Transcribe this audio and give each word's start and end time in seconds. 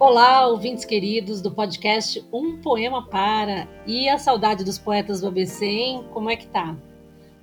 Olá, 0.00 0.46
ouvintes 0.46 0.84
queridos 0.84 1.42
do 1.42 1.50
podcast 1.50 2.24
Um 2.32 2.58
Poema 2.58 3.08
Para. 3.08 3.66
E 3.84 4.08
a 4.08 4.16
saudade 4.16 4.62
dos 4.62 4.78
poetas 4.78 5.20
do 5.20 5.26
ABC, 5.26 5.66
hein? 5.66 6.04
Como 6.12 6.30
é 6.30 6.36
que 6.36 6.46
tá? 6.46 6.76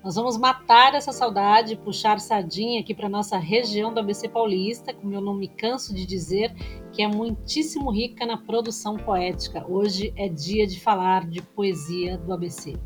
Nós 0.02 0.16
vamos 0.16 0.38
matar 0.38 0.96
essa 0.96 1.12
saudade, 1.12 1.76
puxar 1.76 2.18
sardinha 2.18 2.80
aqui 2.80 2.96
para 2.96 3.10
nossa 3.10 3.38
região 3.38 3.94
do 3.94 4.00
ABC 4.00 4.30
Paulista, 4.30 4.94
como 4.94 5.14
eu 5.14 5.20
não 5.20 5.34
me 5.34 5.50
canso 5.50 5.94
de 5.94 6.06
dizer, 6.06 6.54
que 6.94 7.02
é 7.02 7.08
muitíssimo 7.10 7.92
rica 7.92 8.26
na 8.26 8.38
produção 8.38 8.96
poética. 8.96 9.66
Hoje 9.70 10.14
é 10.16 10.30
dia 10.30 10.66
de 10.66 10.80
falar 10.80 11.28
de 11.28 11.42
poesia 11.42 12.18
do 12.18 12.34
ABC. 12.34 12.80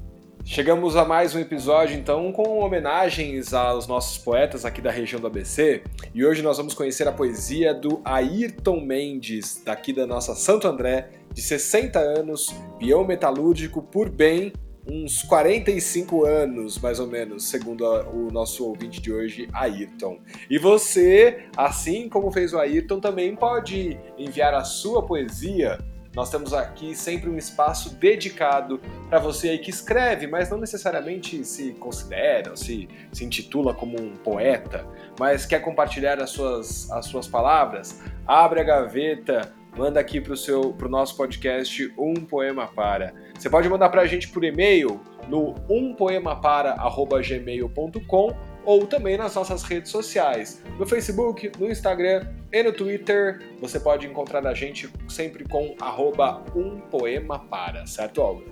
Chegamos 0.46 0.96
a 0.96 1.06
mais 1.06 1.36
um 1.36 1.40
episódio, 1.40 1.96
então, 1.96 2.32
com 2.32 2.60
homenagens 2.60 3.54
aos 3.54 3.86
nossos 3.88 4.18
poetas 4.18 4.66
aqui 4.66 4.82
da 4.82 4.90
região 4.90 5.22
do 5.22 5.28
ABC. 5.28 5.84
E 6.14 6.26
hoje 6.26 6.42
nós 6.42 6.58
vamos 6.58 6.74
conhecer 6.74 7.08
a 7.08 7.12
poesia 7.12 7.74
do 7.74 8.02
Ayrton 8.04 8.82
Mendes, 8.82 9.62
daqui 9.64 9.94
da 9.94 10.08
nossa 10.08 10.34
Santo 10.34 10.68
André, 10.68 11.10
de 11.34 11.42
60 11.42 12.00
anos, 12.00 12.48
peão 12.80 13.06
metalúrgico 13.06 13.82
por 13.82 14.10
bem, 14.10 14.52
uns 14.90 15.22
45 15.22 16.26
anos, 16.26 16.80
mais 16.80 17.00
ou 17.00 17.06
menos, 17.06 17.48
segundo 17.48 17.86
o 17.86 18.32
nosso 18.32 18.66
ouvinte 18.66 19.00
de 19.00 19.12
hoje, 19.12 19.48
Ayrton. 19.54 20.20
E 20.50 20.58
você, 20.58 21.46
assim 21.56 22.10
como 22.10 22.32
fez 22.32 22.54
o 22.54 22.58
Ayrton, 22.58 23.00
também 23.00 23.36
pode 23.36 24.00
enviar 24.18 24.56
a 24.56 24.64
sua 24.64 25.06
poesia 25.06 25.78
nós 26.16 26.30
temos 26.30 26.54
aqui 26.54 26.96
sempre 26.96 27.30
um 27.30 27.38
espaço 27.38 27.94
dedicado 27.96 28.80
para 29.10 29.20
você 29.20 29.50
aí 29.50 29.60
que 29.60 29.70
escreve, 29.70 30.28
mas 30.28 30.50
não 30.50 30.58
necessariamente 30.58 31.44
se 31.46 31.74
considera, 31.74 32.56
se, 32.56 32.90
se 33.12 33.24
intitula 33.24 33.72
como 33.74 34.02
um 34.02 34.16
poeta, 34.16 34.86
mas 35.20 35.46
quer 35.46 35.62
compartilhar 35.62 36.20
as 36.20 36.32
suas, 36.32 36.90
as 36.92 37.06
suas 37.06 37.28
palavras. 37.28 38.02
Abre 38.26 38.62
a 38.62 38.64
gaveta, 38.64 39.54
manda 39.78 40.00
aqui 40.00 40.20
para 40.20 40.34
o 40.34 40.90
nosso 40.90 41.16
podcast 41.16 41.94
Um 41.98 42.16
Poema 42.16 42.66
Para. 42.68 43.14
Você 43.38 43.48
pode 43.50 43.70
mandar 43.70 43.90
para 43.90 44.02
a 44.02 44.08
gente 44.08 44.28
por 44.30 44.44
e-mail 44.44 45.00
no 45.28 45.54
umpoemapara.gmail.com 45.70 48.49
ou 48.70 48.86
também 48.86 49.18
nas 49.18 49.34
nossas 49.34 49.64
redes 49.64 49.90
sociais, 49.90 50.64
no 50.78 50.86
Facebook, 50.86 51.52
no 51.60 51.72
Instagram 51.72 52.28
e 52.54 52.62
no 52.62 52.72
Twitter. 52.72 53.42
Você 53.60 53.80
pode 53.80 54.06
encontrar 54.06 54.46
a 54.46 54.54
gente 54.54 54.88
sempre 55.08 55.44
com 55.44 55.76
arroba 55.82 56.46
um 56.56 56.80
poema 56.80 57.40
para, 57.40 57.88
certo, 57.88 58.22
Olga? 58.22 58.46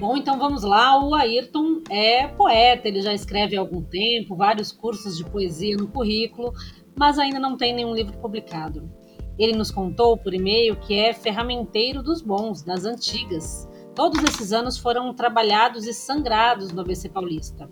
Bom, 0.00 0.16
então 0.16 0.36
vamos 0.36 0.64
lá. 0.64 1.00
O 1.00 1.14
Ayrton 1.14 1.80
é 1.88 2.26
poeta, 2.26 2.88
ele 2.88 3.00
já 3.02 3.14
escreve 3.14 3.56
há 3.56 3.60
algum 3.60 3.84
tempo, 3.84 4.34
vários 4.34 4.72
cursos 4.72 5.16
de 5.16 5.24
poesia 5.24 5.76
no 5.76 5.86
currículo, 5.86 6.52
mas 6.98 7.16
ainda 7.16 7.38
não 7.38 7.56
tem 7.56 7.72
nenhum 7.72 7.94
livro 7.94 8.18
publicado. 8.18 8.90
Ele 9.38 9.56
nos 9.56 9.70
contou 9.70 10.16
por 10.16 10.34
e-mail 10.34 10.74
que 10.74 10.98
é 10.98 11.12
ferramenteiro 11.12 12.02
dos 12.02 12.20
bons, 12.20 12.64
das 12.64 12.84
antigas. 12.84 13.68
Todos 13.94 14.20
esses 14.24 14.52
anos 14.52 14.76
foram 14.76 15.14
trabalhados 15.14 15.86
e 15.86 15.94
sangrados 15.94 16.72
no 16.72 16.80
ABC 16.80 17.08
Paulista 17.08 17.70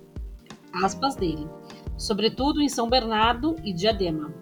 aspas 0.85 1.17
dele, 1.17 1.49
sobretudo 1.97 2.61
em 2.61 2.69
São 2.69 2.89
Bernardo 2.89 3.57
e 3.65 3.73
Diadema. 3.73 4.33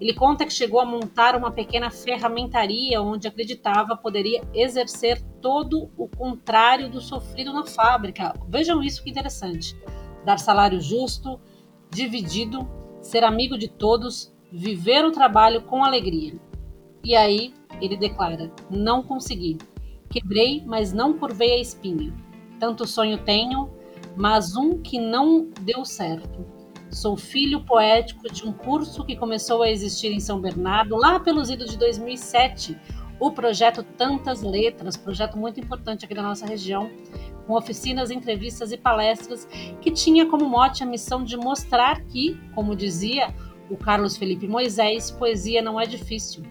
Ele 0.00 0.12
conta 0.12 0.44
que 0.44 0.52
chegou 0.52 0.80
a 0.80 0.84
montar 0.84 1.36
uma 1.36 1.50
pequena 1.52 1.90
ferramentaria 1.90 3.00
onde 3.00 3.28
acreditava 3.28 3.96
poderia 3.96 4.42
exercer 4.52 5.22
todo 5.40 5.90
o 5.96 6.08
contrário 6.08 6.90
do 6.90 7.00
sofrido 7.00 7.52
na 7.52 7.64
fábrica. 7.64 8.34
Vejam 8.48 8.82
isso 8.82 9.02
que 9.02 9.10
interessante. 9.10 9.76
Dar 10.24 10.38
salário 10.38 10.80
justo, 10.80 11.40
dividido, 11.90 12.68
ser 13.00 13.22
amigo 13.22 13.56
de 13.56 13.68
todos, 13.68 14.34
viver 14.50 15.04
o 15.04 15.12
trabalho 15.12 15.62
com 15.62 15.84
alegria. 15.84 16.34
E 17.04 17.14
aí 17.14 17.54
ele 17.80 17.96
declara: 17.96 18.52
Não 18.68 19.02
consegui. 19.02 19.58
Quebrei, 20.10 20.62
mas 20.64 20.92
não 20.92 21.18
curvei 21.18 21.52
a 21.52 21.60
espinha. 21.60 22.12
Tanto 22.58 22.86
sonho 22.86 23.18
tenho, 23.18 23.70
mas 24.16 24.56
um 24.56 24.78
que 24.78 24.98
não 24.98 25.48
deu 25.60 25.84
certo. 25.84 26.46
Sou 26.90 27.16
filho 27.16 27.64
poético 27.64 28.32
de 28.32 28.46
um 28.46 28.52
curso 28.52 29.04
que 29.04 29.16
começou 29.16 29.62
a 29.62 29.70
existir 29.70 30.12
em 30.12 30.20
São 30.20 30.40
Bernardo 30.40 30.96
lá 30.96 31.18
pelos 31.18 31.50
idos 31.50 31.70
de 31.70 31.76
2007, 31.76 32.78
o 33.18 33.30
projeto 33.32 33.82
Tantas 33.82 34.42
Letras, 34.42 34.96
projeto 34.96 35.36
muito 35.36 35.58
importante 35.58 36.04
aqui 36.04 36.14
da 36.14 36.22
nossa 36.22 36.46
região, 36.46 36.90
com 37.46 37.54
oficinas, 37.54 38.10
entrevistas 38.10 38.72
e 38.72 38.76
palestras, 38.76 39.46
que 39.80 39.90
tinha 39.90 40.26
como 40.26 40.48
mote 40.48 40.82
a 40.82 40.86
missão 40.86 41.24
de 41.24 41.36
mostrar 41.36 42.00
que, 42.04 42.38
como 42.54 42.76
dizia 42.76 43.34
o 43.70 43.76
Carlos 43.76 44.16
Felipe 44.16 44.46
Moisés, 44.46 45.10
poesia 45.10 45.62
não 45.62 45.80
é 45.80 45.86
difícil. 45.86 46.44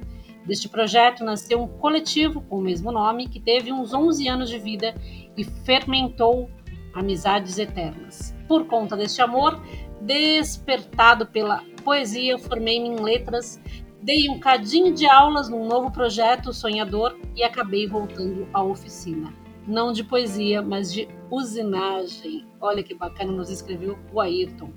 Deste 0.45 0.68
projeto 0.68 1.24
nasceu 1.24 1.62
um 1.62 1.68
coletivo 1.68 2.41
com 2.41 2.57
o 2.57 2.62
mesmo 2.62 2.91
nome, 2.91 3.30
que 3.30 3.40
teve 3.40 3.72
uns 3.72 3.94
11 3.94 4.28
anos 4.28 4.50
de 4.50 4.59
vida 4.59 4.94
e 5.38 5.44
fermentou 5.44 6.50
amizades 6.93 7.57
eternas. 7.57 8.35
Por 8.47 8.65
conta 8.67 8.95
deste 8.95 9.21
amor, 9.21 9.61
despertado 10.01 11.25
pela 11.25 11.63
poesia, 11.83 12.37
formei-me 12.37 12.89
em 12.89 12.99
letras, 12.99 13.59
dei 14.01 14.29
um 14.29 14.39
cadinho 14.39 14.93
de 14.93 15.05
aulas 15.05 15.49
num 15.49 15.65
novo 15.67 15.91
projeto 15.91 16.53
sonhador 16.53 17.17
e 17.35 17.43
acabei 17.43 17.87
voltando 17.87 18.47
à 18.53 18.61
oficina. 18.61 19.33
Não 19.65 19.93
de 19.93 20.03
poesia, 20.03 20.61
mas 20.61 20.91
de 20.91 21.07
usinagem. 21.31 22.45
Olha 22.59 22.83
que 22.83 22.93
bacana, 22.93 23.31
nos 23.31 23.49
escreveu 23.49 23.97
o 24.11 24.19
Ayrton. 24.19 24.71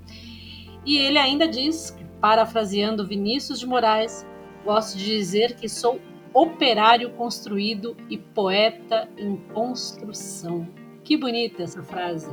E 0.85 0.97
ele 0.97 1.17
ainda 1.17 1.47
diz, 1.47 1.97
parafraseando 2.21 3.05
Vinícius 3.05 3.59
de 3.59 3.67
Moraes, 3.67 4.25
gosto 4.63 4.97
de 4.97 5.05
dizer 5.05 5.55
que 5.55 5.67
sou 5.67 5.99
operário 6.33 7.09
construído 7.11 7.97
e 8.09 8.17
poeta 8.17 9.09
em 9.17 9.35
construção. 9.53 10.67
Que 11.07 11.15
bonita 11.15 11.63
essa 11.63 11.81
frase. 11.81 12.27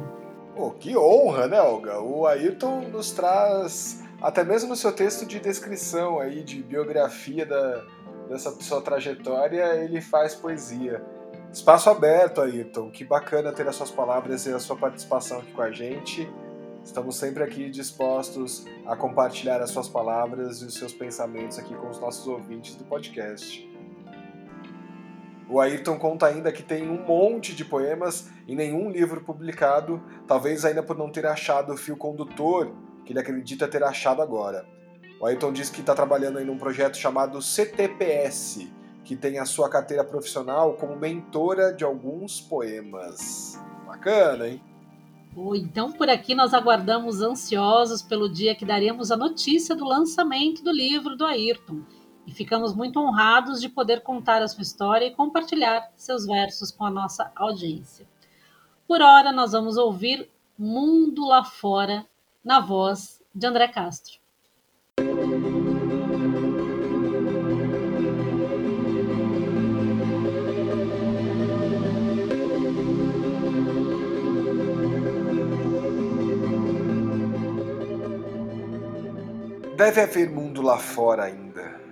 Oh, 0.57 0.73
que 0.73 0.97
honra, 0.97 1.47
né, 1.47 1.63
Olga? 1.63 2.01
O 2.01 2.27
Ayrton 2.27 2.81
nos 2.89 3.13
traz, 3.13 4.03
até 4.21 4.43
mesmo 4.43 4.71
no 4.71 4.75
seu 4.75 4.91
texto 4.91 5.25
de 5.25 5.39
descrição 5.39 6.19
aí, 6.19 6.43
de 6.43 6.61
biografia 6.61 7.47
da, 7.47 7.85
dessa 8.29 8.51
sua 8.61 8.83
trajetória, 8.83 9.77
ele 9.77 10.01
faz 10.01 10.35
poesia. 10.35 11.01
Espaço 11.53 11.89
aberto, 11.89 12.41
Ayrton. 12.41 12.91
Que 12.91 13.05
bacana 13.05 13.53
ter 13.53 13.69
as 13.69 13.77
suas 13.77 13.93
palavras 13.93 14.45
e 14.45 14.53
a 14.53 14.59
sua 14.59 14.75
participação 14.75 15.39
aqui 15.39 15.53
com 15.53 15.63
a 15.63 15.71
gente. 15.71 16.29
Estamos 16.83 17.15
sempre 17.15 17.45
aqui 17.45 17.71
dispostos 17.71 18.65
a 18.87 18.97
compartilhar 18.97 19.63
as 19.63 19.71
suas 19.71 19.89
palavras 19.89 20.63
e 20.63 20.65
os 20.65 20.75
seus 20.75 20.93
pensamentos 20.93 21.61
aqui 21.61 21.77
com 21.77 21.89
os 21.91 22.01
nossos 22.01 22.27
ouvintes 22.27 22.75
do 22.75 22.85
podcast. 22.85 23.73
O 25.49 25.61
Ayrton 25.61 25.99
conta 25.99 26.27
ainda 26.27 26.51
que 26.51 26.63
tem 26.63 26.89
um 26.89 27.05
monte 27.05 27.55
de 27.55 27.65
poemas 27.65 28.31
e 28.49 28.55
nenhum 28.55 28.91
livro 28.91 29.23
publicado, 29.23 30.03
talvez 30.27 30.65
ainda 30.65 30.83
por 30.83 30.97
não 30.97 31.11
ter 31.11 31.27
achado 31.27 31.73
o 31.73 31.77
fio 31.77 31.97
condutor 31.97 32.75
que 33.05 33.13
ele 33.13 33.21
acredita 33.21 33.69
ter 33.69 33.83
achado 33.83 34.23
agora. 34.23 34.67
O 35.21 35.27
Ayrton 35.27 35.53
diz 35.53 35.69
que 35.69 35.81
está 35.81 35.95
trabalhando 35.95 36.41
em 36.41 36.49
um 36.49 36.57
projeto 36.57 36.97
chamado 36.97 37.43
CTPS, 37.43 38.69
que 39.05 39.15
tem 39.15 39.39
a 39.39 39.45
sua 39.45 39.69
carteira 39.69 40.03
profissional 40.03 40.75
como 40.75 40.97
mentora 40.97 41.73
de 41.73 41.85
alguns 41.85 42.41
poemas. 42.41 43.61
Bacana, 43.87 44.49
hein? 44.49 44.63
Então, 45.57 45.93
por 45.93 46.09
aqui 46.09 46.35
nós 46.35 46.55
aguardamos 46.55 47.21
ansiosos 47.21 48.01
pelo 48.01 48.33
dia 48.33 48.55
que 48.55 48.65
daremos 48.65 49.11
a 49.11 49.17
notícia 49.17 49.75
do 49.75 49.85
lançamento 49.85 50.63
do 50.63 50.71
livro 50.71 51.17
do 51.17 51.27
Ayrton 51.27 51.83
e 52.27 52.33
ficamos 52.33 52.75
muito 52.75 52.99
honrados 52.99 53.61
de 53.61 53.69
poder 53.69 54.03
contar 54.03 54.43
a 54.43 54.49
sua 54.49 54.63
história 54.63 55.07
e 55.07 55.15
compartilhar 55.15 55.91
seus 55.97 56.27
versos 56.27 56.71
com 56.71 56.85
a 56.85 56.91
nossa 56.91 57.31
audiência. 57.35 58.07
Por 58.87 59.01
hora, 59.01 59.33
nós 59.33 59.53
vamos 59.53 59.77
ouvir 59.77 60.31
Mundo 60.59 61.27
Lá 61.27 61.45
Fora, 61.45 62.07
na 62.45 62.61
voz 62.61 63.23
de 63.35 63.47
André 63.47 63.69
Castro. 63.69 64.19
Deve 79.77 80.01
haver 80.01 80.31
mundo 80.31 80.63
lá 80.63 80.79
fora 80.79 81.25
ainda 81.25 81.84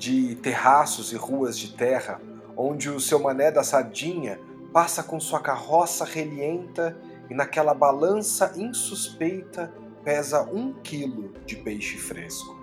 de 0.00 0.34
terraços 0.36 1.12
e 1.12 1.16
ruas 1.16 1.58
de 1.58 1.74
terra, 1.74 2.22
onde 2.56 2.88
o 2.88 2.98
seu 2.98 3.18
mané 3.18 3.52
da 3.52 3.62
sardinha 3.62 4.40
passa 4.72 5.02
com 5.02 5.20
sua 5.20 5.40
carroça 5.40 6.06
relienta 6.06 6.98
e 7.28 7.34
naquela 7.34 7.74
balança 7.74 8.54
insuspeita 8.56 9.70
pesa 10.02 10.42
um 10.42 10.72
quilo 10.72 11.34
de 11.44 11.56
peixe 11.56 11.98
fresco. 11.98 12.58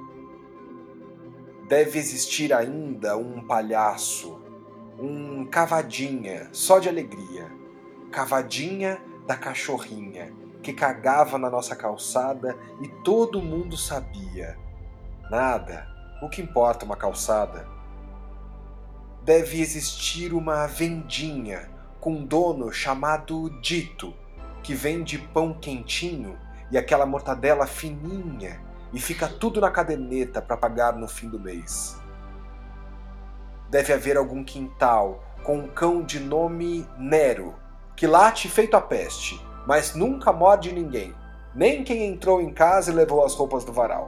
Deve 1.69 1.99
existir 1.99 2.51
ainda 2.51 3.15
um 3.15 3.45
palhaço, 3.45 4.41
um 4.99 5.45
cavadinha 5.45 6.49
só 6.51 6.79
de 6.79 6.89
alegria, 6.89 7.51
cavadinha 8.11 8.99
da 9.27 9.37
cachorrinha 9.37 10.33
que 10.63 10.73
cagava 10.73 11.37
na 11.37 11.51
nossa 11.51 11.75
calçada 11.75 12.57
e 12.81 12.87
todo 13.03 13.43
mundo 13.43 13.77
sabia. 13.77 14.57
Nada, 15.29 15.96
o 16.21 16.29
que 16.29 16.41
importa 16.41 16.85
uma 16.85 16.95
calçada? 16.95 17.77
deve 19.27 19.59
existir 19.59 20.33
uma 20.33 20.65
vendinha 20.67 21.69
com 21.99 22.13
um 22.13 22.25
dono 22.25 22.71
chamado 22.71 23.49
Dito, 23.59 24.13
que 24.63 24.73
vende 24.73 25.17
pão 25.17 25.53
quentinho 25.53 26.39
e 26.71 26.77
aquela 26.77 27.05
mortadela 27.05 27.67
fininha 27.67 28.61
e 28.93 29.01
fica 29.01 29.27
tudo 29.27 29.59
na 29.59 29.69
caderneta 29.69 30.41
para 30.41 30.55
pagar 30.55 30.93
no 30.93 31.09
fim 31.09 31.27
do 31.27 31.37
mês. 31.37 32.01
Deve 33.69 33.91
haver 33.91 34.15
algum 34.15 34.45
quintal 34.45 35.21
com 35.43 35.57
um 35.57 35.67
cão 35.67 36.01
de 36.01 36.21
nome 36.21 36.87
Nero, 36.97 37.53
que 37.97 38.07
late 38.07 38.47
feito 38.47 38.77
a 38.77 38.81
peste, 38.81 39.45
mas 39.67 39.93
nunca 39.93 40.31
morde 40.31 40.71
ninguém, 40.71 41.13
nem 41.53 41.83
quem 41.83 42.07
entrou 42.07 42.39
em 42.39 42.53
casa 42.53 42.93
e 42.93 42.95
levou 42.95 43.25
as 43.25 43.33
roupas 43.33 43.65
do 43.65 43.73
varal. 43.73 44.05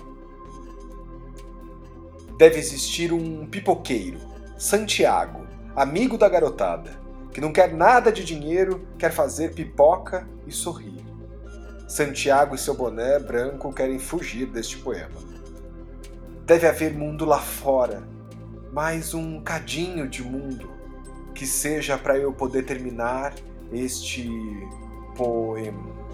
Deve 2.39 2.57
existir 2.57 3.11
um 3.11 3.45
pipoqueiro, 3.45 4.17
Santiago, 4.57 5.45
amigo 5.75 6.17
da 6.17 6.29
garotada, 6.29 6.91
que 7.33 7.41
não 7.41 7.51
quer 7.51 7.73
nada 7.73 8.13
de 8.13 8.23
dinheiro, 8.23 8.87
quer 8.97 9.11
fazer 9.11 9.53
pipoca 9.53 10.25
e 10.47 10.51
sorrir. 10.53 11.03
Santiago 11.85 12.55
e 12.55 12.57
seu 12.57 12.73
boné 12.73 13.19
branco 13.19 13.73
querem 13.73 13.99
fugir 13.99 14.45
deste 14.45 14.77
poema. 14.77 15.19
Deve 16.45 16.65
haver 16.65 16.93
mundo 16.93 17.25
lá 17.25 17.39
fora, 17.39 18.07
mais 18.71 19.13
um 19.13 19.41
cadinho 19.41 20.07
de 20.07 20.23
mundo 20.23 20.71
que 21.35 21.45
seja 21.45 21.97
para 21.97 22.17
eu 22.17 22.31
poder 22.31 22.63
terminar 22.63 23.35
este 23.69 24.31
poema. 25.13 26.08